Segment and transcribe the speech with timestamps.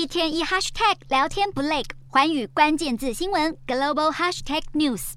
[0.00, 5.12] 一天一 hashtag 聊天不累，环宇关键字新闻 global hashtag news。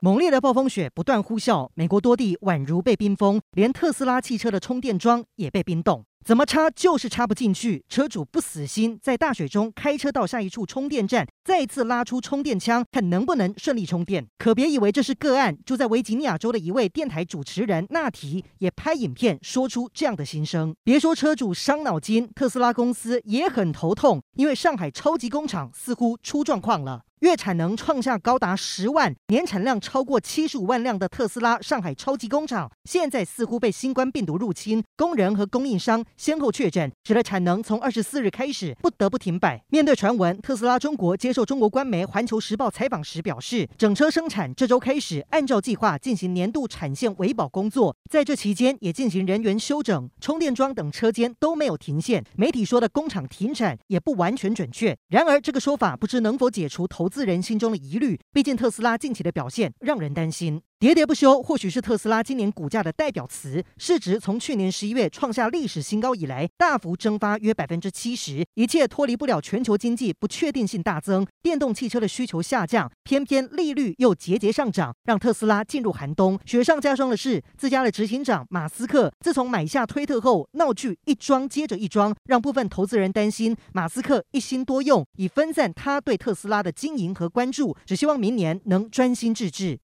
[0.00, 6.06] 猛烈的暴风雪不断呼啸，美国多地宛如被冰封，连特斯拉汽车的充电桩也被冰冻。
[6.24, 14.24] 怎么插就是插不进去，车主不死心，在大雪中开车到下一处充电站，再次拉出充电枪，看能不能顺利充电。
[14.38, 20.72] 可别以为这是个案，住在维吉尼亚州的一位电台主持人纳提也拍影片说出这样的心声。
[20.84, 27.02] 别说车主伤脑筋，特斯拉公司也很头痛，因为上海超级工厂似乎出状况了。
[27.20, 39.62] 月产能创下高达十万，年产量超过七十五万辆的特斯拉上海超级工厂，现在似乎被新冠病毒入侵，工人和供应商先后确诊，使得产能从二十四日开始不得不停摆。
[39.68, 52.24] 面对传闻，特斯拉中国接受中国官媒《环球时报》采访时表示，整车生产这周开始按照计划进行年度产线维保工作，在这期间也进行人员休整，充电桩等车间都没有停线。
[52.36, 54.96] 媒体说的工厂停产也不完全准确。
[55.08, 60.62] 然而，这个说法不知能否解除投资人心中的疑虑，毕竟特斯拉近期的表现让人担心。
[60.82, 63.64] 喋喋不休，或许是特斯拉今年股价的代表词。
[63.78, 68.44] 市值从去年十一月创下历史新高以来，大幅蒸发约百分之七十。
[68.54, 76.36] 一切脱离不了全球经济不确定性大增，电动汽车的需求下降，偏偏利率又节节上涨，让特斯拉进入寒冬。
[76.44, 89.78] 雪上加霜的是，自家的执行长马斯克自从买下推特后，闹剧一桩接着一桩，让部分投资人担心马斯克一心多用，以分散他对特斯拉的经营和关注，只希望明年能专心致志。